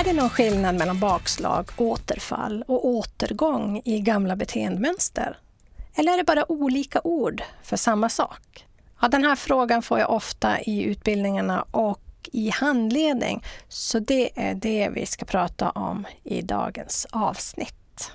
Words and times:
Är 0.00 0.04
det 0.04 0.12
någon 0.12 0.30
skillnad 0.30 0.74
mellan 0.74 1.00
bakslag, 1.00 1.70
återfall 1.76 2.64
och 2.68 2.86
återgång 2.86 3.82
i 3.84 4.00
gamla 4.00 4.36
beteendemönster? 4.36 5.38
Eller 5.94 6.12
är 6.12 6.16
det 6.16 6.24
bara 6.24 6.52
olika 6.52 7.00
ord 7.04 7.42
för 7.62 7.76
samma 7.76 8.08
sak? 8.08 8.66
Ja, 9.00 9.08
den 9.08 9.24
här 9.24 9.36
frågan 9.36 9.82
får 9.82 9.98
jag 9.98 10.10
ofta 10.10 10.60
i 10.60 10.82
utbildningarna 10.82 11.64
och 11.70 12.00
i 12.32 12.50
handledning. 12.50 13.44
Så 13.68 13.98
det 13.98 14.30
är 14.34 14.54
det 14.54 14.90
vi 14.94 15.06
ska 15.06 15.24
prata 15.24 15.70
om 15.70 16.06
i 16.24 16.42
dagens 16.42 17.06
avsnitt. 17.10 18.12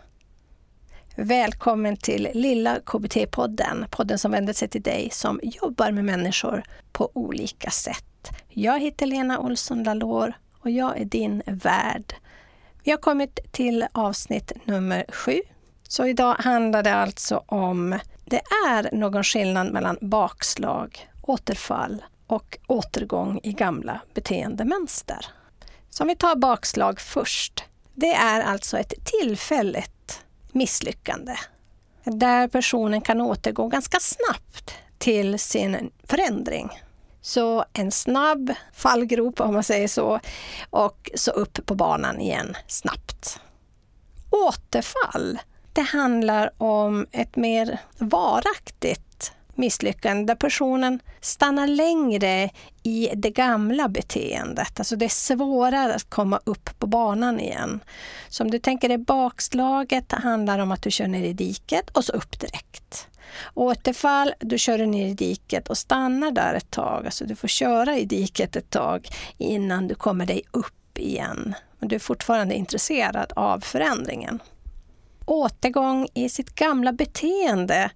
Välkommen 1.15 1.97
till 1.97 2.29
Lilla 2.33 2.79
KBT-podden, 2.79 3.85
podden 3.89 4.19
som 4.19 4.31
vänder 4.31 4.53
sig 4.53 4.67
till 4.67 4.81
dig 4.81 5.09
som 5.11 5.39
jobbar 5.43 5.91
med 5.91 6.05
människor 6.05 6.63
på 6.91 7.09
olika 7.13 7.69
sätt. 7.69 8.29
Jag 8.49 8.79
heter 8.79 9.05
Lena 9.05 9.39
Olsson 9.39 9.83
Lalor 9.83 10.33
och 10.65 10.71
jag 10.71 11.01
är 11.01 11.05
din 11.05 11.41
värd. 11.45 12.13
Vi 12.83 12.91
har 12.91 12.97
kommit 12.97 13.39
till 13.51 13.87
avsnitt 13.91 14.51
nummer 14.65 15.05
sju. 15.09 15.41
Så 15.87 16.05
idag 16.05 16.35
handlar 16.39 16.83
det 16.83 16.93
alltså 16.93 17.43
om 17.45 17.99
det 18.25 18.41
är 18.67 18.95
någon 18.95 19.23
skillnad 19.23 19.73
mellan 19.73 19.97
bakslag, 20.01 21.09
återfall 21.21 22.03
och 22.27 22.57
återgång 22.67 23.39
i 23.43 23.51
gamla 23.51 24.01
beteendemönster. 24.13 25.25
Så 25.89 26.03
om 26.03 26.07
vi 26.07 26.15
tar 26.15 26.35
bakslag 26.35 26.99
först. 26.99 27.63
Det 27.93 28.13
är 28.13 28.41
alltså 28.41 28.77
ett 28.77 28.93
tillfälligt 29.05 30.25
misslyckande 30.51 31.35
där 32.03 32.47
personen 32.47 33.01
kan 33.01 33.21
återgå 33.21 33.67
ganska 33.67 33.99
snabbt 33.99 34.75
till 34.97 35.39
sin 35.39 35.91
förändring. 36.03 36.69
Så 37.25 37.65
en 37.73 37.91
snabb 37.91 38.53
fallgrop 38.73 39.39
om 39.39 39.53
man 39.53 39.63
säger 39.63 39.87
så 39.87 40.19
och 40.69 41.11
så 41.15 41.31
upp 41.31 41.65
på 41.65 41.75
banan 41.75 42.21
igen 42.21 42.57
snabbt. 42.67 43.39
Återfall, 44.31 45.39
det 45.73 45.81
handlar 45.81 46.49
om 46.57 47.07
ett 47.11 47.35
mer 47.35 47.79
varaktigt 47.97 49.04
misslyckande 49.57 50.33
där 50.33 50.35
personen 50.35 50.99
stannar 51.21 51.67
längre 51.67 52.49
i 52.83 53.09
det 53.15 53.29
gamla 53.29 53.89
beteendet. 53.89 54.79
Alltså 54.79 54.95
det 54.95 55.05
är 55.05 55.09
svårare 55.09 55.95
att 55.95 56.09
komma 56.09 56.39
upp 56.43 56.69
på 56.79 56.87
banan 56.87 57.39
igen. 57.39 57.79
Så 58.29 58.43
om 58.43 58.51
du 58.51 58.59
tänker 58.59 58.89
dig 58.89 58.97
bakslaget 58.97 60.11
handlar 60.11 60.59
om 60.59 60.71
att 60.71 60.81
du 60.81 60.91
kör 60.91 61.07
ner 61.07 61.23
i 61.23 61.33
diket 61.33 61.89
och 61.89 62.05
så 62.05 62.11
upp 62.11 62.39
direkt. 62.39 63.07
Återfall, 63.53 64.33
du 64.39 64.57
kör 64.57 64.85
ner 64.85 65.07
i 65.07 65.13
diket 65.13 65.69
och 65.69 65.77
stannar 65.77 66.31
där 66.31 66.53
ett 66.53 66.71
tag. 66.71 67.05
Alltså 67.05 67.25
du 67.25 67.35
får 67.35 67.47
köra 67.47 67.97
i 67.97 68.05
diket 68.05 68.55
ett 68.55 68.69
tag 68.69 69.07
innan 69.37 69.87
du 69.87 69.95
kommer 69.95 70.25
dig 70.25 70.41
upp 70.51 70.97
igen. 70.97 71.53
Men 71.79 71.89
du 71.89 71.95
är 71.95 71.99
fortfarande 71.99 72.55
intresserad 72.55 73.33
av 73.35 73.59
förändringen. 73.59 74.39
Återgång 75.25 76.07
i 76.13 76.29
sitt 76.29 76.55
gamla 76.55 76.91
beteende, 76.91 77.91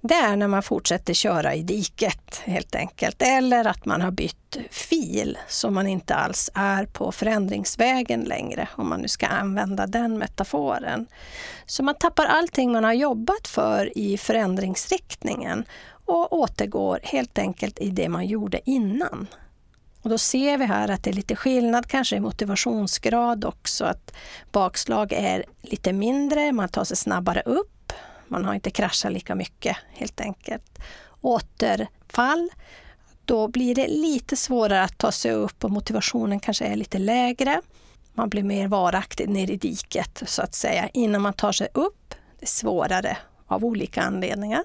det 0.00 0.14
är 0.14 0.36
när 0.36 0.48
man 0.48 0.62
fortsätter 0.62 1.14
köra 1.14 1.54
i 1.54 1.62
diket 1.62 2.42
helt 2.44 2.74
enkelt. 2.74 3.22
Eller 3.22 3.64
att 3.64 3.84
man 3.84 4.00
har 4.00 4.10
bytt 4.10 4.58
fil 4.70 5.38
så 5.48 5.70
man 5.70 5.86
inte 5.86 6.14
alls 6.14 6.50
är 6.54 6.86
på 6.86 7.12
förändringsvägen 7.12 8.20
längre, 8.20 8.68
om 8.76 8.88
man 8.88 9.00
nu 9.00 9.08
ska 9.08 9.26
använda 9.26 9.86
den 9.86 10.18
metaforen. 10.18 11.06
Så 11.66 11.82
man 11.82 11.94
tappar 11.94 12.26
allting 12.26 12.72
man 12.72 12.84
har 12.84 12.92
jobbat 12.92 13.48
för 13.48 13.98
i 13.98 14.18
förändringsriktningen 14.18 15.64
och 16.04 16.32
återgår 16.32 17.00
helt 17.02 17.38
enkelt 17.38 17.78
i 17.78 17.90
det 17.90 18.08
man 18.08 18.26
gjorde 18.26 18.60
innan. 18.64 19.26
Och 20.02 20.10
då 20.10 20.18
ser 20.18 20.58
vi 20.58 20.64
här 20.64 20.88
att 20.88 21.02
det 21.02 21.10
är 21.10 21.14
lite 21.14 21.36
skillnad 21.36 21.86
kanske 21.86 22.16
i 22.16 22.20
motivationsgrad 22.20 23.44
också. 23.44 23.84
Att 23.84 24.14
bakslag 24.52 25.12
är 25.12 25.44
lite 25.62 25.92
mindre, 25.92 26.52
man 26.52 26.68
tar 26.68 26.84
sig 26.84 26.96
snabbare 26.96 27.40
upp. 27.40 27.92
Man 28.28 28.44
har 28.44 28.54
inte 28.54 28.70
kraschat 28.70 29.12
lika 29.12 29.34
mycket 29.34 29.76
helt 29.92 30.20
enkelt. 30.20 30.78
Återfall, 31.20 32.48
då 33.24 33.48
blir 33.48 33.74
det 33.74 33.88
lite 33.88 34.36
svårare 34.36 34.82
att 34.82 34.98
ta 34.98 35.12
sig 35.12 35.32
upp 35.32 35.64
och 35.64 35.70
motivationen 35.70 36.40
kanske 36.40 36.64
är 36.64 36.76
lite 36.76 36.98
lägre. 36.98 37.60
Man 38.14 38.28
blir 38.28 38.42
mer 38.42 38.68
varaktig 38.68 39.28
ner 39.28 39.50
i 39.50 39.56
diket 39.56 40.22
så 40.26 40.42
att 40.42 40.54
säga 40.54 40.88
innan 40.92 41.22
man 41.22 41.32
tar 41.32 41.52
sig 41.52 41.68
upp. 41.74 42.14
Det 42.38 42.44
är 42.44 42.48
svårare 42.48 43.18
av 43.46 43.64
olika 43.64 44.02
anledningar 44.02 44.64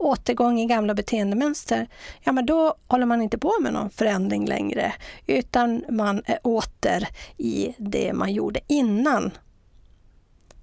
återgång 0.00 0.60
i 0.60 0.66
gamla 0.66 0.94
beteendemönster, 0.94 1.88
ja 2.20 2.32
men 2.32 2.46
då 2.46 2.74
håller 2.88 3.06
man 3.06 3.22
inte 3.22 3.38
på 3.38 3.52
med 3.60 3.72
någon 3.72 3.90
förändring 3.90 4.46
längre, 4.46 4.92
utan 5.26 5.84
man 5.88 6.22
är 6.26 6.38
åter 6.42 7.08
i 7.36 7.74
det 7.78 8.12
man 8.12 8.32
gjorde 8.32 8.60
innan. 8.66 9.30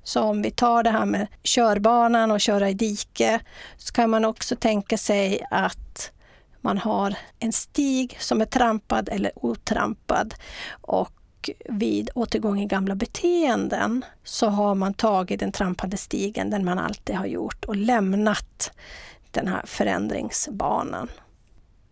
Så 0.04 0.22
om 0.22 0.42
vi 0.42 0.52
tar 0.52 0.84
det 0.84 0.90
här 0.90 1.06
med 1.06 1.28
körbanan 1.44 2.32
och 2.32 2.42
köra 2.42 2.70
i 2.70 2.74
dike, 2.74 3.40
så 3.78 3.94
kan 3.94 4.10
man 4.10 4.26
också 4.26 4.56
tänka 4.56 4.98
sig 4.98 5.42
att 5.52 6.12
man 6.62 6.78
har 6.78 7.16
en 7.40 7.54
stig 7.54 8.18
som 8.20 8.42
är 8.42 8.46
trampad 8.46 9.10
eller 9.10 9.32
otrampad 9.36 10.34
och 10.82 11.50
vid 11.70 12.10
återgång 12.16 12.62
i 12.62 12.66
gamla 12.66 12.96
beteenden 12.96 14.06
så 14.24 14.48
har 14.48 14.76
man 14.76 14.94
tagit 14.94 15.40
den 15.40 15.52
trampade 15.52 15.98
stigen, 15.98 16.50
den 16.50 16.66
man 16.66 16.80
alltid 16.80 17.16
har 17.16 17.26
gjort, 17.26 17.66
och 17.66 17.76
lämnat 17.76 18.72
den 19.38 19.48
här 19.48 19.62
förändringsbanan. 19.66 21.10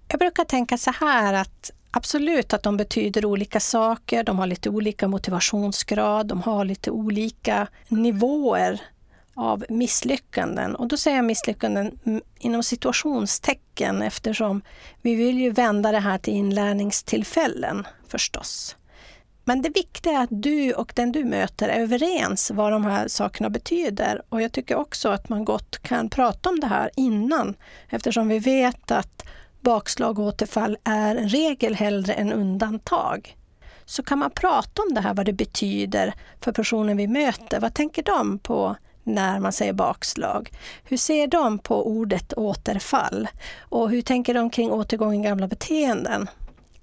Jag 0.08 0.20
brukar 0.20 0.44
tänka 0.46 0.78
så 0.78 0.92
här 0.92 1.34
att 1.34 1.72
absolut 1.92 2.54
att 2.54 2.64
de 2.64 2.78
betyder 2.78 3.26
olika 3.26 3.60
saker, 3.60 4.24
de 4.24 4.40
har 4.40 4.48
lite 4.48 4.70
olika 4.70 5.08
motivationsgrad, 5.08 6.28
de 6.28 6.42
har 6.42 6.66
lite 6.66 6.92
olika 6.92 7.68
nivåer 7.88 8.82
av 9.36 9.66
misslyckanden. 9.70 10.76
Och 10.76 10.88
då 10.88 10.98
säger 10.98 11.18
jag 11.18 11.26
misslyckanden 11.26 12.00
inom 12.40 12.64
situationstecken 12.64 14.02
eftersom 14.02 14.62
vi 15.02 15.16
vill 15.16 15.40
ju 15.40 15.52
vända 15.52 15.92
det 15.92 16.00
här 16.00 16.18
till 16.18 16.34
inlärningstillfällen 16.34 17.88
förstås. 18.08 18.76
Men 19.48 19.62
det 19.62 19.70
viktiga 19.70 20.14
är 20.14 20.24
att 20.24 20.30
du 20.32 20.74
och 20.74 20.92
den 20.96 21.12
du 21.12 21.24
möter 21.24 21.70
är 21.70 21.80
överens 21.80 22.52
vad 22.52 22.72
de 22.72 22.86
här 22.86 23.08
sakerna 23.08 23.50
betyder. 23.50 24.22
Och 24.30 24.42
jag 24.42 24.52
tycker 24.52 24.76
också 24.76 25.10
att 25.10 25.30
man 25.30 25.46
gott 25.46 25.78
kan 25.78 26.10
prata 26.10 26.50
om 26.50 26.60
det 26.60 26.68
här 26.68 26.90
innan 26.96 27.56
eftersom 27.90 28.28
vi 28.28 28.40
vet 28.40 28.92
att 28.92 29.24
bakslag 29.62 30.20
och 30.20 30.26
återfall 30.26 30.78
är 30.84 31.16
en 31.16 31.30
regel 31.30 31.76
hellre 31.76 32.14
än 32.14 32.34
undantag. 32.34 33.38
Så 33.86 34.04
kan 34.04 34.20
man 34.20 34.32
prata 34.32 34.82
om 34.82 34.94
det 34.94 35.02
här, 35.02 35.14
vad 35.14 35.26
det 35.26 35.34
betyder 35.34 36.14
för 36.42 36.52
personen 36.52 36.98
vi 36.98 37.08
möter. 37.08 37.60
Vad 37.60 37.74
tänker 37.74 38.04
de 38.04 38.40
på 38.40 38.76
när 39.04 39.40
man 39.40 39.54
säger 39.54 39.74
bakslag? 39.74 40.52
Hur 40.84 40.98
ser 40.98 41.28
de 41.28 41.60
på 41.60 41.88
ordet 41.88 42.34
återfall? 42.34 43.28
Och 43.60 43.90
hur 43.90 44.02
tänker 44.02 44.34
de 44.34 44.50
kring 44.50 44.72
återgång 44.72 45.14
i 45.16 45.28
gamla 45.28 45.48
beteenden? 45.48 46.30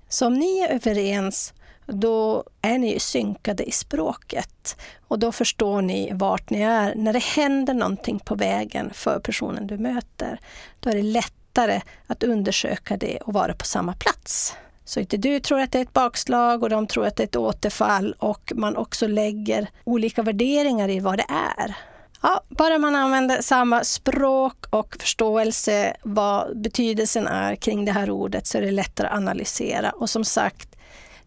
Så 0.08 0.26
om 0.26 0.34
ni 0.34 0.58
är 0.58 0.74
överens 0.74 1.54
då 1.94 2.44
är 2.62 2.78
ni 2.78 3.00
synkade 3.00 3.64
i 3.64 3.70
språket 3.70 4.76
och 5.08 5.18
då 5.18 5.32
förstår 5.32 5.82
ni 5.82 6.10
vart 6.12 6.50
ni 6.50 6.60
är. 6.60 6.94
När 6.94 7.12
det 7.12 7.22
händer 7.22 7.74
någonting 7.74 8.18
på 8.18 8.34
vägen 8.34 8.90
för 8.94 9.18
personen 9.18 9.66
du 9.66 9.78
möter, 9.78 10.40
då 10.80 10.90
är 10.90 10.94
det 10.94 11.02
lättare 11.02 11.80
att 12.06 12.22
undersöka 12.22 12.96
det 12.96 13.16
och 13.16 13.32
vara 13.32 13.54
på 13.54 13.64
samma 13.64 13.92
plats. 13.92 14.56
Så 14.84 15.00
inte 15.00 15.16
du 15.16 15.40
tror 15.40 15.60
att 15.60 15.72
det 15.72 15.78
är 15.78 15.82
ett 15.82 15.92
bakslag 15.92 16.62
och 16.62 16.70
de 16.70 16.86
tror 16.86 17.06
att 17.06 17.16
det 17.16 17.22
är 17.22 17.26
ett 17.26 17.36
återfall 17.36 18.14
och 18.18 18.52
man 18.54 18.76
också 18.76 19.06
lägger 19.06 19.68
olika 19.84 20.22
värderingar 20.22 20.88
i 20.88 21.00
vad 21.00 21.18
det 21.18 21.26
är. 21.58 21.76
Ja, 22.22 22.40
bara 22.48 22.78
man 22.78 22.94
använder 22.94 23.42
samma 23.42 23.84
språk 23.84 24.64
och 24.70 24.96
förståelse 25.00 25.96
vad 26.02 26.60
betydelsen 26.60 27.26
är 27.26 27.56
kring 27.56 27.84
det 27.84 27.92
här 27.92 28.10
ordet 28.10 28.46
så 28.46 28.58
är 28.58 28.62
det 28.62 28.70
lättare 28.70 29.06
att 29.06 29.16
analysera. 29.16 29.90
Och 29.90 30.10
som 30.10 30.24
sagt, 30.24 30.71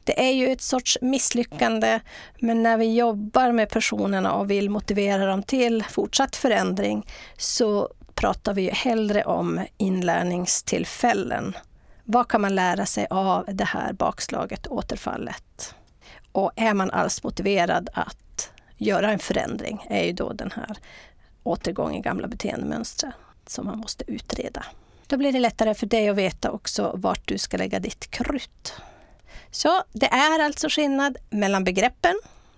det 0.05 0.27
är 0.27 0.31
ju 0.31 0.47
ett 0.47 0.61
sorts 0.61 0.97
misslyckande, 1.01 1.99
men 2.39 2.63
när 2.63 2.77
vi 2.77 2.95
jobbar 2.95 3.51
med 3.51 3.69
personerna 3.69 4.33
och 4.33 4.51
vill 4.51 4.69
motivera 4.69 5.25
dem 5.25 5.43
till 5.43 5.83
fortsatt 5.83 6.35
förändring 6.35 7.07
så 7.37 7.89
pratar 8.13 8.53
vi 8.53 8.61
ju 8.61 8.71
hellre 8.71 9.23
om 9.23 9.61
inlärningstillfällen. 9.77 11.57
Vad 12.03 12.27
kan 12.27 12.41
man 12.41 12.55
lära 12.55 12.85
sig 12.85 13.07
av 13.09 13.45
det 13.47 13.63
här 13.63 13.93
bakslaget, 13.93 14.67
återfallet? 14.67 15.75
Och 16.31 16.51
är 16.55 16.73
man 16.73 16.91
alls 16.91 17.23
motiverad 17.23 17.89
att 17.93 18.51
göra 18.77 19.11
en 19.11 19.19
förändring 19.19 19.85
är 19.89 20.03
ju 20.03 20.11
då 20.11 20.33
den 20.33 20.51
här 20.51 20.77
återgång 21.43 21.95
i 21.95 22.01
gamla 22.01 22.27
beteendemönster 22.27 23.11
som 23.47 23.65
man 23.65 23.79
måste 23.79 24.11
utreda. 24.11 24.65
Då 25.07 25.17
blir 25.17 25.31
det 25.31 25.39
lättare 25.39 25.73
för 25.73 25.85
dig 25.85 26.09
att 26.09 26.15
veta 26.15 26.51
också 26.51 26.91
vart 26.95 27.27
du 27.27 27.37
ska 27.37 27.57
lägga 27.57 27.79
ditt 27.79 28.11
krut. 28.11 28.73
Så 29.55 29.83
det 29.91 30.05
är 30.05 30.39
alltså 30.39 30.67
skillnad 30.69 31.17
mellan 31.29 31.63
begreppen 31.63 32.15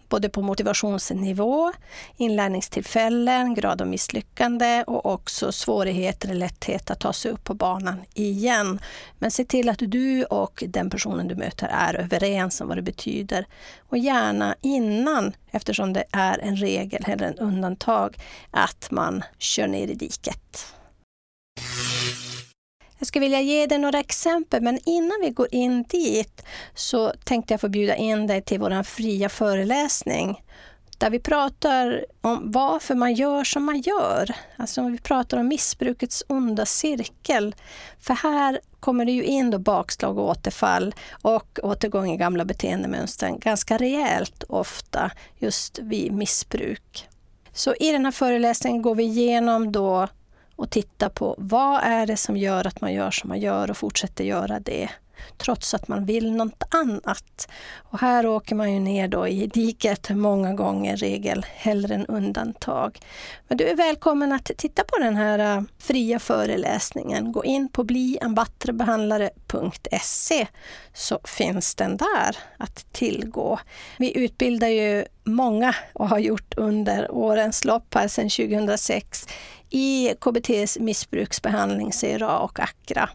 både 0.10 0.30
på 0.30 0.42
motivationsnivå, 0.42 1.74
inlärningstillfällen, 2.18 3.54
grad 3.54 3.82
av 3.82 3.88
misslyckande 3.88 4.84
och 4.88 5.06
också 5.06 5.52
svårigheter 5.52 6.30
eller 6.30 6.40
lätthet 6.40 6.92
att 6.92 7.00
ta 7.00 7.14
sig 7.14 7.32
upp 7.32 7.44
på 7.44 7.54
banan 7.54 8.02
igen. 8.14 8.80
Men 9.20 9.32
se 9.32 9.46
till 9.46 9.70
att 9.70 9.80
du 9.82 10.24
och 10.24 10.64
den 10.68 10.90
personen 10.90 11.28
du 11.28 11.36
möter 11.36 11.68
är 11.68 11.94
överens 11.94 12.62
om 12.62 12.68
vad 12.68 12.78
det 12.78 12.82
betyder. 12.82 13.46
Och 13.80 13.98
gärna 13.98 14.56
innan, 14.62 15.34
eftersom 15.52 15.94
det 15.94 16.04
är 16.12 16.40
en 16.40 16.56
regel 16.56 17.04
eller 17.08 17.28
en 17.28 17.38
undantag, 17.38 18.18
att 18.52 18.92
man 18.92 19.24
kör 19.38 19.68
ner 19.68 19.88
i 19.88 19.96
diket. 19.96 20.74
Jag 23.00 23.08
skulle 23.08 23.26
vilja 23.26 23.42
ge 23.42 23.66
dig 23.66 23.78
några 23.78 24.00
exempel, 24.00 24.64
men 24.64 24.80
innan 24.86 25.18
vi 25.22 25.30
går 25.30 25.48
in 25.52 25.84
dit 25.84 26.44
så 26.76 27.14
tänkte 27.24 27.54
jag 27.54 27.62
få 27.62 27.70
bjuda 27.70 27.96
in 27.96 28.28
dig 28.28 28.42
till 28.42 28.60
vår 28.60 28.84
fria 28.84 29.30
föreläsning 29.30 30.44
där 30.98 31.10
vi 31.10 31.20
pratar 31.20 32.06
om 32.22 32.52
varför 32.52 32.96
man 32.96 33.14
gör 33.14 33.44
som 33.44 33.64
man 33.64 33.82
gör. 33.82 34.36
Alltså 34.58 34.90
vi 34.90 34.98
pratar 34.98 35.38
om 35.38 35.48
missbrukets 35.48 36.24
onda 36.28 36.66
cirkel. 36.66 37.56
För 38.00 38.14
här 38.14 38.60
kommer 38.80 39.06
det 39.06 39.12
ju 39.12 39.24
in 39.24 39.52
då 39.52 39.60
bakslag 39.60 40.18
och 40.18 40.30
återfall 40.30 40.96
och 41.12 41.60
återgång 41.64 42.12
i 42.12 42.18
gamla 42.18 42.46
beteendemönster 42.46 43.30
ganska 43.30 43.78
rejält 43.78 44.44
ofta 44.50 45.12
just 45.38 45.80
vid 45.80 46.12
missbruk. 46.12 47.08
Så 47.54 47.76
i 47.80 47.92
den 47.92 48.06
här 48.06 48.12
föreläsningen 48.12 48.82
går 48.82 48.96
vi 48.96 49.04
igenom 49.04 49.72
då 49.72 50.08
och 50.58 50.70
titta 50.70 51.10
på 51.10 51.36
vad 51.38 51.84
är 51.84 52.06
det 52.06 52.18
som 52.18 52.38
gör 52.38 52.68
att 52.68 52.82
man 52.82 52.94
gör 52.94 53.12
som 53.12 53.28
man 53.28 53.40
gör 53.40 53.72
och 53.72 53.78
fortsätter 53.78 54.24
göra 54.24 54.60
det 54.60 54.90
trots 55.38 55.74
att 55.74 55.88
man 55.88 56.06
vill 56.06 56.32
något 56.32 56.64
annat. 56.70 57.48
Och 57.76 58.00
här 58.00 58.28
åker 58.28 58.56
man 58.56 58.74
ju 58.74 58.80
ner 58.80 59.08
då 59.08 59.28
i 59.28 59.48
diket 59.48 60.10
många 60.10 60.54
gånger, 60.54 60.98
regel 60.98 61.46
hellre 61.56 61.96
än 61.96 62.06
undantag. 62.06 63.00
Men 63.48 63.58
du 63.58 63.68
är 63.68 63.76
välkommen 63.76 64.32
att 64.32 64.52
titta 64.58 64.84
på 64.84 64.98
den 64.98 65.16
här 65.16 65.58
äh, 65.58 65.64
fria 65.78 66.20
föreläsningen. 66.20 67.32
Gå 67.32 67.46
in 67.46 67.70
på 67.70 67.84
bliambattrebehandlare.se 67.84 70.48
så 70.94 71.20
finns 71.24 71.76
den 71.76 71.98
där 71.98 72.38
att 72.58 72.86
tillgå. 72.92 73.60
Vi 73.98 74.18
utbildar 74.18 74.68
ju 74.68 75.06
många 75.24 75.76
och 75.94 76.10
har 76.10 76.20
gjort 76.20 76.54
under 76.58 77.12
årens 77.12 77.66
lopp 77.66 77.94
här 77.94 78.08
sedan 78.08 78.30
2006 78.30 79.28
i 79.70 80.14
KBTs 80.20 80.78
missbruksbehandling, 80.80 81.92
CRA 81.92 82.40
och 82.40 82.60
ACRA. 82.60 83.10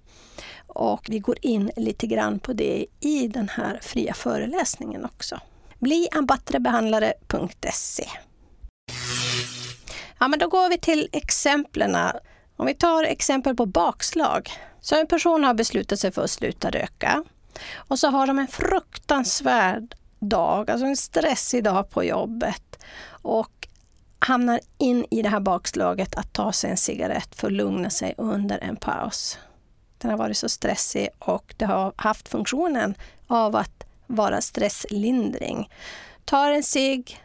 Och 0.67 1.07
vi 1.09 1.19
går 1.19 1.37
in 1.43 1.71
lite 1.77 2.07
grann 2.07 2.39
på 2.39 2.53
det 2.53 2.87
i 3.01 3.29
den 3.29 3.49
här 3.49 3.81
fria 3.83 4.15
föreläsningen 4.15 5.05
också. 5.05 5.41
Bli 5.79 6.09
Ja, 10.19 10.29
men 10.29 10.39
då 10.39 10.49
går 10.49 10.69
vi 10.69 10.79
till 10.79 11.09
exemplen. 11.13 11.97
Om 12.57 12.67
vi 12.67 12.75
tar 12.75 13.05
exempel 13.05 13.57
på 13.57 13.67
bakslag. 13.67 14.51
Så 14.81 15.01
en 15.01 15.07
person 15.07 15.45
har 15.45 15.55
beslutat 15.55 15.99
sig 15.99 16.13
för 16.13 16.25
att 16.25 16.31
sluta 16.31 16.71
röka 16.71 17.25
och 17.75 17.99
så 17.99 18.09
har 18.09 18.27
de 18.27 18.39
en 18.39 18.49
fruktansvärd 18.49 19.95
dag, 20.21 20.71
alltså 20.71 20.87
en 20.87 20.97
stressig 20.97 21.65
dag 21.65 21.91
på 21.91 22.05
jobbet 22.05 22.85
och 23.23 23.62
hamnar 24.25 24.61
in 24.79 25.07
i 25.11 25.23
det 25.23 25.29
här 25.29 25.41
bakslaget 25.41 26.15
att 26.15 26.33
ta 26.33 26.53
sig 26.53 26.71
en 26.71 26.77
cigarett 26.77 27.35
för 27.35 27.47
att 27.47 27.53
lugna 27.53 27.91
sig 27.91 28.15
under 28.19 28.59
en 28.59 28.77
paus. 28.77 29.39
Den 29.99 30.11
har 30.11 30.19
varit 30.19 30.37
så 30.37 30.49
stressig 30.49 31.09
och 31.19 31.55
det 31.57 31.65
har 31.65 31.93
haft 31.97 32.29
funktionen 32.29 32.95
av 33.27 33.57
att 33.57 33.85
vara 34.07 34.41
stresslindring. 34.41 35.71
Tar 36.25 36.51
en 36.51 36.63
cigg, 36.63 37.21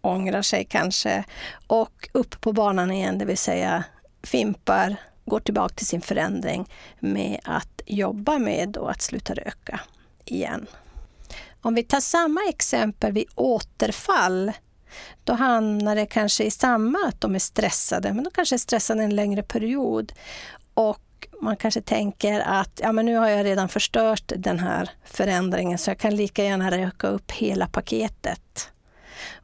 ångrar 0.00 0.42
sig 0.42 0.64
kanske 0.64 1.24
och 1.66 2.08
upp 2.12 2.40
på 2.40 2.52
banan 2.52 2.90
igen, 2.90 3.18
det 3.18 3.24
vill 3.24 3.38
säga 3.38 3.84
fimpar, 4.22 4.96
går 5.24 5.40
tillbaka 5.40 5.74
till 5.74 5.86
sin 5.86 6.00
förändring 6.00 6.68
med 6.98 7.40
att 7.44 7.82
jobba 7.86 8.38
med 8.38 8.76
att 8.76 9.02
sluta 9.02 9.34
röka 9.34 9.80
igen. 10.24 10.66
Om 11.60 11.74
vi 11.74 11.82
tar 11.82 12.00
samma 12.00 12.40
exempel 12.48 13.12
vid 13.12 13.26
återfall, 13.34 14.52
då 15.24 15.32
hamnar 15.32 15.96
det 15.96 16.06
kanske 16.06 16.44
i 16.44 16.50
samma 16.50 16.98
att 17.08 17.20
de 17.20 17.34
är 17.34 17.38
stressade, 17.38 18.12
men 18.12 18.24
de 18.24 18.30
kanske 18.30 18.56
är 18.56 18.58
stressade 18.58 19.02
en 19.02 19.16
längre 19.16 19.42
period. 19.42 20.12
Och 20.74 21.28
man 21.40 21.56
kanske 21.56 21.80
tänker 21.80 22.40
att 22.40 22.80
ja, 22.82 22.92
men 22.92 23.06
nu 23.06 23.16
har 23.16 23.28
jag 23.28 23.44
redan 23.44 23.68
förstört 23.68 24.32
den 24.36 24.58
här 24.58 24.90
förändringen 25.04 25.78
så 25.78 25.90
jag 25.90 25.98
kan 25.98 26.16
lika 26.16 26.44
gärna 26.44 26.70
röka 26.70 27.06
upp 27.06 27.30
hela 27.30 27.66
paketet. 27.66 28.72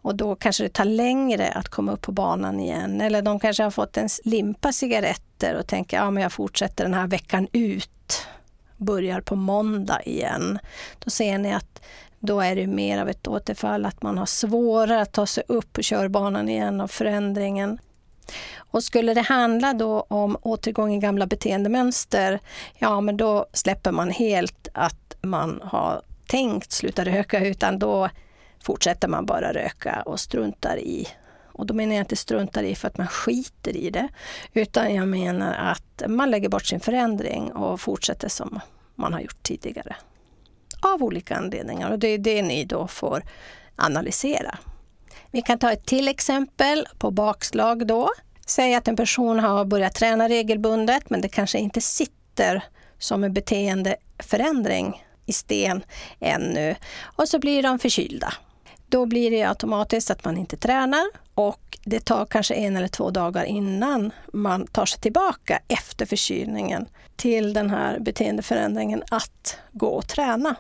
Och 0.03 0.15
då 0.15 0.35
kanske 0.35 0.63
det 0.63 0.69
tar 0.69 0.85
längre 0.85 1.49
att 1.49 1.69
komma 1.69 1.93
upp 1.93 2.03
på 2.03 2.13
banan 2.13 2.61
igen. 2.61 3.01
Eller 3.01 3.23
de 3.23 3.41
kanske 3.41 3.63
har 3.63 3.71
fått 3.71 3.97
en 3.97 4.09
limpa 4.25 4.73
cigaretter 4.73 5.55
och 5.55 5.67
tänker 5.67 5.97
ja, 5.97 6.11
men 6.11 6.23
jag 6.23 6.33
fortsätter 6.33 6.85
den 6.85 6.95
här 6.95 7.07
veckan 7.07 7.49
ut. 7.53 8.27
Börjar 8.77 9.21
på 9.21 9.37
måndag 9.37 10.03
igen. 10.03 10.59
Då 10.99 11.11
ser 11.11 11.39
ni 11.39 11.55
att 11.55 11.83
då 12.21 12.41
är 12.41 12.57
det 12.57 12.67
mer 12.67 12.99
av 12.99 13.09
ett 13.09 13.29
återfall, 13.29 13.85
att 13.87 14.03
man 14.03 14.19
har 14.19 14.27
svårare 14.27 15.01
att 15.01 15.13
ta 15.13 15.27
sig 15.27 15.45
upp 15.47 15.73
på 15.73 15.83
körbanan 15.83 16.49
igen 16.49 16.81
av 16.81 16.89
förändringen. 16.89 17.79
Och 18.57 18.85
skulle 18.85 19.15
det 19.15 19.21
handla 19.21 19.75
då 19.75 20.01
om 20.09 20.37
återgång 20.43 20.95
i 20.95 20.99
gamla 20.99 21.27
beteendemönster, 21.27 22.41
ja 22.79 23.01
men 23.01 23.17
då 23.17 23.47
släpper 23.53 23.93
man 23.93 24.11
helt 24.11 24.69
att 24.75 25.17
man 25.23 25.61
har 25.65 26.03
tänkt 26.27 26.73
sluta 26.73 27.05
röka, 27.05 27.45
utan 27.45 27.79
då 27.79 28.09
fortsätter 28.63 29.09
man 29.09 29.27
bara 29.27 29.53
röka 29.53 30.03
och 30.07 30.21
struntar 30.21 30.77
i 30.77 31.09
och 31.59 31.67
då 31.67 31.75
menar 31.75 31.95
jag 31.95 32.03
inte 32.03 32.17
struntar 32.17 32.63
i 32.63 32.75
för 32.75 32.89
att 32.89 32.99
man 32.99 33.07
skiter 33.07 33.77
i 33.77 33.91
det, 33.91 34.09
utan 34.53 34.95
jag 34.95 35.09
menar 35.09 35.55
att 35.55 36.03
man 36.09 36.31
lägger 36.31 36.49
bort 36.49 36.67
sin 36.67 36.81
förändring 36.81 37.53
och 37.53 37.81
fortsätter 37.81 38.29
som 38.29 38.61
man 38.95 39.13
har 39.13 39.21
gjort 39.21 39.43
tidigare. 39.43 39.97
Av 40.81 41.03
olika 41.03 41.37
anledningar 41.37 41.91
och 41.91 41.99
det 41.99 42.09
är 42.09 42.19
det 42.19 42.43
ni 42.43 42.65
då 42.65 42.87
får 42.87 43.23
analysera. 43.77 44.59
Vi 45.31 45.43
kan 45.43 45.59
ta 45.59 45.73
ett 45.73 45.87
till 45.87 46.09
exempel 46.09 46.89
på 46.99 47.11
bakslag 47.11 47.87
då. 47.87 48.11
Säg 48.47 48.75
att 48.75 48.89
en 48.89 48.97
person 48.97 49.39
har 49.39 49.65
börjat 49.65 49.95
träna 49.95 50.29
regelbundet 50.29 51.11
men 51.11 51.21
det 51.21 51.29
kanske 51.29 51.59
inte 51.59 51.81
sitter 51.81 52.65
som 52.99 53.25
en 53.25 53.33
beteendeförändring 53.33 55.05
i 55.27 55.33
sten 55.33 55.85
ännu. 56.21 56.75
Och 57.03 57.29
så 57.29 57.39
blir 57.39 57.63
de 57.63 57.79
förkylda. 57.79 58.35
Då 58.89 59.07
blir 59.07 59.31
det 59.31 59.43
automatiskt 59.43 60.11
att 60.11 60.25
man 60.25 60.39
inte 60.39 60.57
tränar 60.57 61.05
och 61.35 61.79
det 61.85 62.01
tar 62.01 62.27
kanske 62.27 62.55
en 62.55 62.77
eller 62.77 62.89
två 62.89 63.11
dagar 63.11 63.45
innan 63.45 64.11
man 64.33 64.67
tar 64.67 64.87
sig 64.87 65.01
tillbaka 65.01 65.63
efter 65.69 66.07
förkylningen 66.07 66.89
till 67.17 67.53
den 67.53 67.71
här 67.71 67.99
beteendeförändringen 67.99 69.03
att 69.11 69.59
gå 69.73 69.89
och 69.89 70.09
träna. 70.09 70.57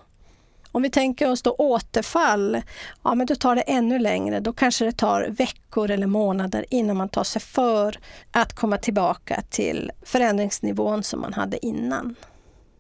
Om 0.73 0.83
vi 0.83 0.91
tänker 0.91 1.31
oss 1.31 1.43
då 1.43 1.55
återfall, 1.59 2.63
ja 3.03 3.15
men 3.15 3.27
då 3.27 3.35
tar 3.35 3.55
det 3.55 3.61
ännu 3.61 3.99
längre. 3.99 4.41
Då 4.41 4.53
kanske 4.53 4.85
det 4.85 4.93
tar 4.93 5.29
veckor 5.29 5.91
eller 5.91 6.07
månader 6.07 6.65
innan 6.71 6.97
man 6.97 7.09
tar 7.09 7.25
sig 7.25 7.43
för 7.43 7.99
att 8.33 8.53
komma 8.53 8.77
tillbaka 8.77 9.43
till 9.51 9.91
förändringsnivån 10.03 11.03
som 11.03 11.21
man 11.21 11.33
hade 11.33 11.67
innan. 11.67 12.15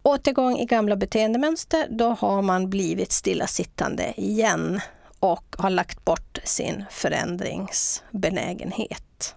Återgång 0.03 0.59
i 0.59 0.65
gamla 0.65 0.97
beteendemönster, 0.97 1.87
då 1.91 2.09
har 2.09 2.43
man 2.43 2.71
blivit 2.71 3.13
stillasittande 3.13 4.15
igen 4.17 4.81
och 5.21 5.57
har 5.59 5.71
lagt 5.71 6.05
bort 6.05 6.39
sin 6.45 6.85
förändringsbenägenhet. 6.91 9.35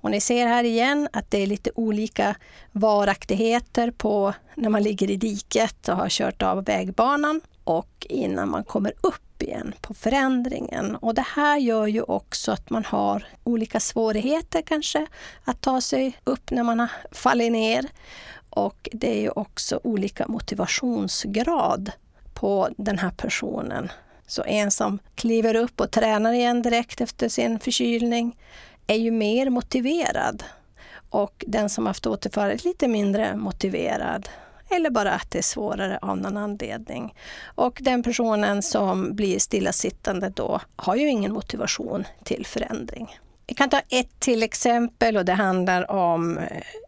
Och 0.00 0.10
ni 0.10 0.20
ser 0.20 0.46
här 0.46 0.64
igen 0.64 1.08
att 1.12 1.30
det 1.30 1.38
är 1.38 1.46
lite 1.46 1.70
olika 1.74 2.36
varaktigheter 2.72 3.90
på 3.90 4.34
när 4.54 4.68
man 4.68 4.82
ligger 4.82 5.10
i 5.10 5.16
diket 5.16 5.88
och 5.88 5.96
har 5.96 6.08
kört 6.08 6.42
av 6.42 6.64
vägbanan 6.64 7.40
och 7.66 8.06
innan 8.08 8.48
man 8.48 8.64
kommer 8.64 8.92
upp 9.00 9.42
igen 9.42 9.74
på 9.80 9.94
förändringen. 9.94 10.96
Och 10.96 11.14
det 11.14 11.26
här 11.34 11.58
gör 11.58 11.86
ju 11.86 12.02
också 12.02 12.52
att 12.52 12.70
man 12.70 12.84
har 12.84 13.26
olika 13.44 13.80
svårigheter 13.80 14.62
kanske 14.62 15.06
att 15.44 15.60
ta 15.60 15.80
sig 15.80 16.18
upp 16.24 16.50
när 16.50 16.62
man 16.62 16.80
har 16.80 16.90
fallit 17.12 17.52
ner. 17.52 17.86
Och 18.50 18.88
det 18.92 19.16
är 19.16 19.20
ju 19.20 19.30
också 19.30 19.80
olika 19.84 20.26
motivationsgrad 20.28 21.92
på 22.34 22.68
den 22.76 22.98
här 22.98 23.10
personen. 23.10 23.92
Så 24.26 24.44
en 24.44 24.70
som 24.70 24.98
kliver 25.14 25.56
upp 25.56 25.80
och 25.80 25.90
tränar 25.90 26.32
igen 26.32 26.62
direkt 26.62 27.00
efter 27.00 27.28
sin 27.28 27.58
förkylning 27.58 28.36
är 28.86 28.96
ju 28.96 29.10
mer 29.10 29.50
motiverad. 29.50 30.42
Och 31.10 31.44
den 31.46 31.70
som 31.70 31.86
haft 31.86 32.06
återfall 32.06 32.50
är 32.50 32.64
lite 32.64 32.88
mindre 32.88 33.36
motiverad 33.36 34.28
eller 34.70 34.90
bara 34.90 35.12
att 35.12 35.30
det 35.30 35.38
är 35.38 35.42
svårare 35.42 35.98
av 36.02 36.18
någon 36.18 36.36
anledning. 36.36 37.14
Och 37.44 37.78
den 37.80 38.02
personen 38.02 38.62
som 38.62 39.14
blir 39.14 39.38
stillasittande 39.38 40.28
då 40.28 40.60
har 40.76 40.96
ju 40.96 41.08
ingen 41.08 41.32
motivation 41.32 42.04
till 42.24 42.46
förändring. 42.46 43.18
Vi 43.46 43.54
kan 43.54 43.70
ta 43.70 43.80
ett 43.88 44.20
till 44.20 44.42
exempel 44.42 45.16
och 45.16 45.24
det 45.24 45.32
handlar 45.32 45.90
om 45.90 46.38
eh, 46.38 46.44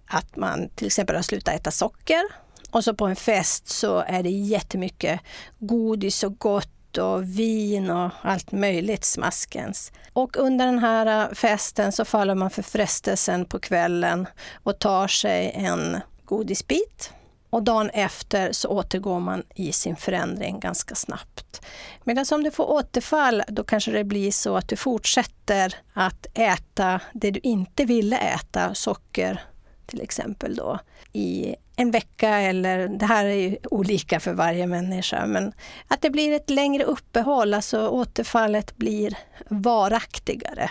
att 0.06 0.36
man 0.36 0.68
till 0.74 0.86
exempel 0.86 1.16
har 1.16 1.22
slutat 1.22 1.54
äta 1.54 1.70
socker 1.70 2.22
och 2.70 2.84
så 2.84 2.94
på 2.94 3.06
en 3.06 3.16
fest 3.16 3.68
så 3.68 3.98
är 3.98 4.22
det 4.22 4.30
jättemycket 4.30 5.20
godis 5.58 6.24
och 6.24 6.38
gott 6.38 6.98
och 6.98 7.38
vin 7.38 7.90
och 7.90 8.10
allt 8.22 8.52
möjligt 8.52 9.04
smaskens. 9.04 9.92
Och 10.12 10.36
under 10.36 10.66
den 10.66 10.78
här 10.78 11.28
eh, 11.28 11.34
festen 11.34 11.92
så 11.92 12.04
faller 12.04 12.34
man 12.34 12.50
för 12.50 12.62
frestelsen 12.62 13.44
på 13.44 13.58
kvällen 13.58 14.26
och 14.62 14.78
tar 14.78 15.08
sig 15.08 15.52
en 15.54 16.00
godisbit 16.24 17.12
och 17.50 17.62
dagen 17.62 17.90
efter 17.90 18.52
så 18.52 18.68
återgår 18.68 19.20
man 19.20 19.42
i 19.54 19.72
sin 19.72 19.96
förändring 19.96 20.60
ganska 20.60 20.94
snabbt. 20.94 21.66
Medan 22.04 22.24
om 22.32 22.44
du 22.44 22.50
får 22.50 22.70
återfall, 22.70 23.42
då 23.48 23.64
kanske 23.64 23.90
det 23.90 24.04
blir 24.04 24.30
så 24.30 24.56
att 24.56 24.68
du 24.68 24.76
fortsätter 24.76 25.74
att 25.92 26.26
äta 26.34 27.00
det 27.12 27.30
du 27.30 27.40
inte 27.42 27.84
ville 27.84 28.18
äta, 28.18 28.74
socker 28.74 29.40
till 29.86 30.00
exempel 30.00 30.56
då, 30.56 30.78
i 31.12 31.54
en 31.76 31.90
vecka 31.90 32.28
eller 32.28 32.88
det 32.88 33.06
här 33.06 33.24
är 33.24 33.34
ju 33.34 33.56
olika 33.70 34.20
för 34.20 34.32
varje 34.32 34.66
människa, 34.66 35.26
men 35.26 35.52
att 35.88 36.02
det 36.02 36.10
blir 36.10 36.32
ett 36.32 36.50
längre 36.50 36.84
uppehåll, 36.84 37.54
alltså 37.54 37.88
återfallet 37.88 38.76
blir 38.76 39.18
varaktigare. 39.48 40.70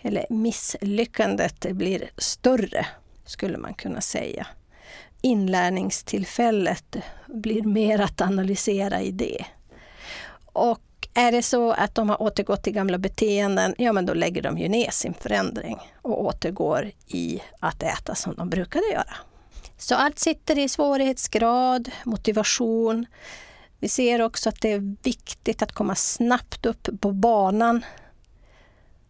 Eller 0.00 0.26
misslyckandet 0.30 1.66
blir 1.70 2.10
större, 2.16 2.86
skulle 3.24 3.58
man 3.58 3.74
kunna 3.74 4.00
säga 4.00 4.46
inlärningstillfället 5.22 6.96
blir 7.26 7.62
mer 7.62 8.00
att 8.00 8.20
analysera 8.20 9.00
i 9.00 9.10
det. 9.10 9.44
Och 10.52 10.80
är 11.14 11.32
det 11.32 11.42
så 11.42 11.72
att 11.72 11.94
de 11.94 12.08
har 12.08 12.22
återgått 12.22 12.62
till 12.62 12.72
gamla 12.72 12.98
beteenden, 12.98 13.74
ja 13.78 13.92
men 13.92 14.06
då 14.06 14.14
lägger 14.14 14.42
de 14.42 14.58
ju 14.58 14.68
ner 14.68 14.90
sin 14.90 15.14
förändring 15.14 15.78
och 16.02 16.24
återgår 16.24 16.90
i 17.06 17.42
att 17.60 17.82
äta 17.82 18.14
som 18.14 18.34
de 18.34 18.50
brukade 18.50 18.84
göra. 18.92 19.14
Så 19.78 19.94
allt 19.94 20.18
sitter 20.18 20.58
i 20.58 20.68
svårighetsgrad, 20.68 21.90
motivation. 22.04 23.06
Vi 23.78 23.88
ser 23.88 24.22
också 24.22 24.48
att 24.48 24.60
det 24.60 24.72
är 24.72 24.96
viktigt 25.02 25.62
att 25.62 25.72
komma 25.72 25.94
snabbt 25.94 26.66
upp 26.66 26.88
på 27.00 27.12
banan. 27.12 27.84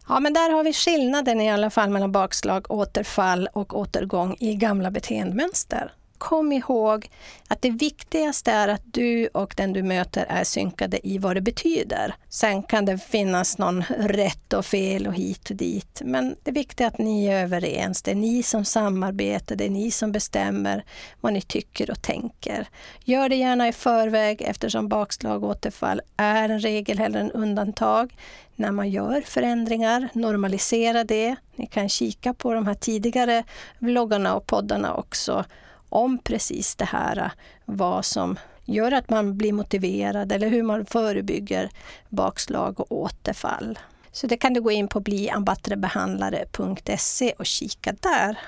Ja, 0.07 0.19
men 0.19 0.33
där 0.33 0.49
har 0.49 0.63
vi 0.63 0.73
skillnaden 0.73 1.41
i 1.41 1.51
alla 1.51 1.69
fall 1.69 1.89
mellan 1.89 2.11
bakslag, 2.11 2.71
återfall 2.71 3.49
och 3.53 3.79
återgång 3.79 4.35
i 4.39 4.55
gamla 4.55 4.91
beteendemönster 4.91 5.91
kom 6.17 6.51
ihåg 6.51 7.09
att 7.47 7.61
det 7.61 7.69
viktigaste 7.69 8.51
är 8.51 8.67
att 8.67 8.81
du 8.83 9.27
och 9.27 9.53
den 9.57 9.73
du 9.73 9.83
möter 9.83 10.25
är 10.29 10.43
synkade 10.43 11.07
i 11.07 11.17
vad 11.17 11.35
det 11.35 11.41
betyder. 11.41 12.15
Sen 12.29 12.63
kan 12.63 12.85
det 12.85 12.97
finnas 12.97 13.57
någon 13.57 13.83
rätt 13.99 14.53
och 14.53 14.65
fel 14.65 15.07
och 15.07 15.13
hit 15.13 15.49
och 15.49 15.55
dit. 15.55 16.01
Men 16.05 16.35
det 16.43 16.51
viktiga 16.51 16.87
är 16.87 16.91
att 16.91 16.97
ni 16.97 17.25
är 17.25 17.43
överens. 17.43 18.01
Det 18.01 18.11
är 18.11 18.15
ni 18.15 18.43
som 18.43 18.65
samarbetar, 18.65 19.55
det 19.55 19.65
är 19.65 19.69
ni 19.69 19.91
som 19.91 20.11
bestämmer 20.11 20.85
vad 21.21 21.33
ni 21.33 21.41
tycker 21.41 21.91
och 21.91 22.01
tänker. 22.01 22.67
Gör 23.03 23.29
det 23.29 23.35
gärna 23.35 23.67
i 23.67 23.73
förväg 23.73 24.41
eftersom 24.41 24.87
bakslag 24.87 25.43
och 25.43 25.49
återfall 25.49 26.01
är 26.17 26.49
en 26.49 26.59
regel 26.59 26.99
hellre 26.99 27.19
än 27.19 27.31
undantag 27.31 28.15
när 28.55 28.71
man 28.71 28.89
gör 28.89 29.21
förändringar. 29.21 30.09
Normalisera 30.13 31.03
det. 31.03 31.35
Ni 31.55 31.67
kan 31.67 31.89
kika 31.89 32.33
på 32.33 32.53
de 32.53 32.67
här 32.67 32.73
tidigare 32.73 33.43
vloggarna 33.79 34.35
och 34.35 34.47
poddarna 34.47 34.93
också 34.93 35.45
om 35.93 36.17
precis 36.17 36.75
det 36.75 36.85
här, 36.85 37.17
eh, 37.17 37.31
vad 37.65 38.05
som 38.05 38.39
gör 38.65 38.91
att 38.91 39.09
man 39.09 39.37
blir 39.37 39.53
motiverad 39.53 40.31
eller 40.31 40.49
hur 40.49 40.63
man 40.63 40.85
förebygger 40.85 41.69
bakslag 42.09 42.79
och 42.79 42.91
återfall. 42.91 43.79
Så 44.11 44.27
det 44.27 44.37
kan 44.37 44.53
du 44.53 44.61
gå 44.61 44.71
in 44.71 44.87
på 44.87 44.99
bliambattrebehandlare.se 44.99 47.33
och 47.39 47.45
kika 47.45 47.93
där. 47.99 48.39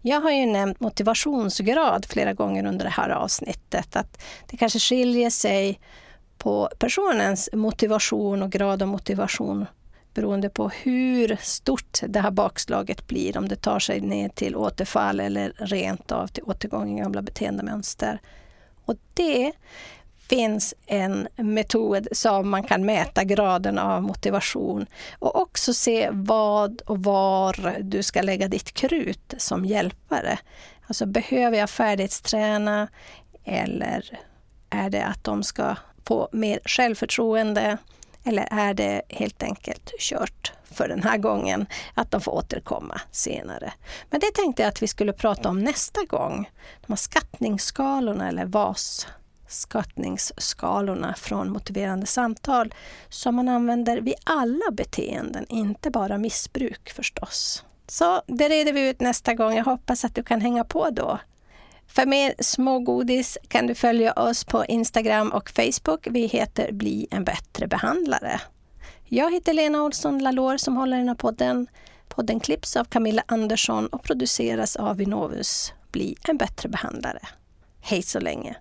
Jag 0.00 0.20
har 0.20 0.30
ju 0.30 0.46
nämnt 0.46 0.80
motivationsgrad 0.80 2.06
flera 2.06 2.32
gånger 2.32 2.66
under 2.66 2.84
det 2.84 2.90
här 2.90 3.10
avsnittet. 3.10 3.96
Att 3.96 4.22
det 4.46 4.56
kanske 4.56 4.78
skiljer 4.78 5.30
sig 5.30 5.80
på 6.38 6.68
personens 6.78 7.50
motivation 7.52 8.42
och 8.42 8.52
grad 8.52 8.82
av 8.82 8.88
motivation 8.88 9.66
beroende 10.16 10.48
på 10.50 10.68
hur 10.68 11.36
stort 11.42 12.00
det 12.08 12.20
här 12.20 12.30
bakslaget 12.30 13.06
blir, 13.06 13.38
om 13.38 13.48
det 13.48 13.56
tar 13.56 13.78
sig 13.78 14.00
ner 14.00 14.28
till 14.28 14.56
återfall 14.56 15.20
eller 15.20 15.52
rent 15.56 16.12
av 16.12 16.26
till 16.26 16.42
återgång 16.42 16.98
i 16.98 17.00
gamla 17.00 17.22
beteendemönster. 17.22 18.20
Och 18.84 18.94
det 19.14 19.52
finns 20.28 20.74
en 20.86 21.28
metod 21.36 22.08
som 22.12 22.50
man 22.50 22.62
kan 22.62 22.84
mäta 22.84 23.24
graden 23.24 23.78
av 23.78 24.02
motivation 24.02 24.86
och 25.18 25.40
också 25.40 25.74
se 25.74 26.08
vad 26.12 26.80
och 26.80 27.02
var 27.02 27.76
du 27.80 28.02
ska 28.02 28.22
lägga 28.22 28.48
ditt 28.48 28.72
krut 28.72 29.34
som 29.38 29.64
hjälpare. 29.64 30.38
Alltså 30.86 31.06
behöver 31.06 31.58
jag 31.58 31.70
färdighetsträna 31.70 32.88
eller 33.44 34.18
är 34.70 34.90
det 34.90 35.04
att 35.04 35.24
de 35.24 35.42
ska 35.42 35.76
få 36.04 36.28
mer 36.32 36.60
självförtroende? 36.64 37.78
Eller 38.26 38.48
är 38.50 38.74
det 38.74 39.02
helt 39.08 39.42
enkelt 39.42 39.92
kört 39.98 40.52
för 40.64 40.88
den 40.88 41.02
här 41.02 41.18
gången, 41.18 41.66
att 41.94 42.10
de 42.10 42.20
får 42.20 42.32
återkomma 42.32 43.00
senare. 43.10 43.72
Men 44.10 44.20
det 44.20 44.34
tänkte 44.34 44.62
jag 44.62 44.68
att 44.68 44.82
vi 44.82 44.88
skulle 44.88 45.12
prata 45.12 45.48
om 45.48 45.58
nästa 45.58 46.04
gång. 46.04 46.50
De 46.86 46.92
här 46.92 46.96
skattningsskalorna 46.96 48.28
eller 48.28 48.44
VAS 48.44 49.06
skattningsskalorna 49.48 51.14
från 51.14 51.50
motiverande 51.50 52.06
samtal 52.06 52.74
som 53.08 53.34
man 53.34 53.48
använder 53.48 54.00
vid 54.00 54.14
alla 54.24 54.70
beteenden, 54.72 55.46
inte 55.48 55.90
bara 55.90 56.18
missbruk 56.18 56.90
förstås. 56.90 57.64
Så 57.88 58.22
det 58.26 58.48
reder 58.48 58.72
vi 58.72 58.88
ut 58.88 59.00
nästa 59.00 59.34
gång. 59.34 59.56
Jag 59.56 59.64
hoppas 59.64 60.04
att 60.04 60.14
du 60.14 60.22
kan 60.22 60.40
hänga 60.40 60.64
på 60.64 60.90
då. 60.90 61.18
För 61.96 62.06
mer 62.06 62.34
smågodis 62.38 63.38
kan 63.48 63.66
du 63.66 63.74
följa 63.74 64.12
oss 64.12 64.44
på 64.44 64.64
Instagram 64.64 65.32
och 65.32 65.50
Facebook. 65.50 66.06
Vi 66.10 66.26
heter 66.26 66.72
Bli 66.72 67.08
en 67.10 67.24
bättre 67.24 67.66
behandlare. 67.66 68.40
Jag 69.04 69.32
heter 69.32 69.52
Lena 69.52 69.82
Olsson 69.82 70.18
Lalor 70.18 70.56
som 70.56 70.76
håller 70.76 70.96
i 70.96 71.00
den 71.00 71.08
här 71.08 71.14
podden. 71.14 71.66
Podden 72.08 72.40
klipps 72.40 72.76
av 72.76 72.84
Camilla 72.84 73.22
Andersson 73.26 73.86
och 73.86 74.02
produceras 74.02 74.76
av 74.76 74.96
Vinovus. 74.96 75.72
Bli 75.92 76.16
en 76.28 76.36
bättre 76.36 76.68
behandlare. 76.68 77.20
Hej 77.80 78.02
så 78.02 78.20
länge! 78.20 78.56